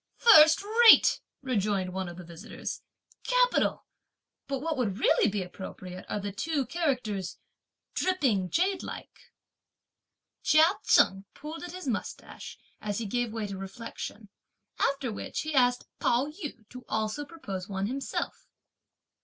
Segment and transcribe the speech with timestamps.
[0.17, 2.81] "First rate!" rejoined one of the visitors,
[3.23, 3.85] "capital!
[4.47, 7.37] but what would really be appropriate are the two characters
[7.93, 9.31] 'dripping jadelike.'"
[10.41, 14.29] Chia Chen pulled at his moustache, as he gave way to reflection;
[14.79, 18.47] after which, he asked Pao yü to also propose one himself.